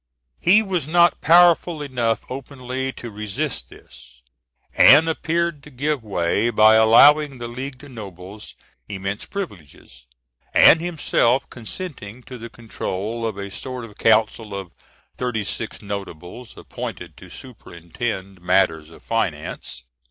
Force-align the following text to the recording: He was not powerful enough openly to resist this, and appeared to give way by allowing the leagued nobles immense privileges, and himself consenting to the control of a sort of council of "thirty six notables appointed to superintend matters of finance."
He 0.39 0.63
was 0.63 0.87
not 0.87 1.21
powerful 1.21 1.83
enough 1.83 2.25
openly 2.27 2.91
to 2.93 3.11
resist 3.11 3.69
this, 3.69 4.23
and 4.75 5.07
appeared 5.07 5.61
to 5.61 5.69
give 5.69 6.03
way 6.03 6.49
by 6.49 6.73
allowing 6.73 7.37
the 7.37 7.47
leagued 7.47 7.87
nobles 7.87 8.55
immense 8.89 9.25
privileges, 9.25 10.07
and 10.55 10.81
himself 10.81 11.47
consenting 11.51 12.23
to 12.23 12.39
the 12.39 12.49
control 12.49 13.27
of 13.27 13.37
a 13.37 13.51
sort 13.51 13.85
of 13.85 13.95
council 13.99 14.55
of 14.55 14.71
"thirty 15.19 15.43
six 15.43 15.83
notables 15.83 16.57
appointed 16.57 17.15
to 17.17 17.29
superintend 17.29 18.41
matters 18.41 18.89
of 18.89 19.03
finance." 19.03 19.83